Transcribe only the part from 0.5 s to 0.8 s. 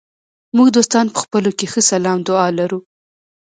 موږ